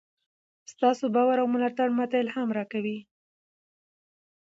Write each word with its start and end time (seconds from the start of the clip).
ستاسو 0.73 1.05
باور 1.15 1.37
او 1.41 1.47
ملاتړ 1.55 1.87
ماته 1.97 2.15
الهام 2.23 2.49
راکوي. 2.57 2.97